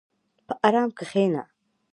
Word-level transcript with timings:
په 0.47 0.53
ارام 0.67 0.89
کښېنه. 0.97 1.43